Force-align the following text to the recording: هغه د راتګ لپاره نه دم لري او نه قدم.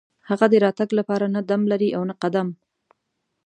هغه 0.29 0.45
د 0.49 0.53
راتګ 0.65 0.89
لپاره 0.99 1.25
نه 1.35 1.41
دم 1.49 1.61
لري 1.71 1.89
او 1.97 2.03
نه 2.09 2.15
قدم. 2.21 2.47